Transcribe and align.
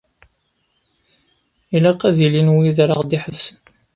Ilaq 1.75 2.01
ad 2.09 2.17
ilin 2.25 2.53
wid 2.55 2.77
ara 2.83 2.95
ɣ-d-iḥebsen. 3.01 3.57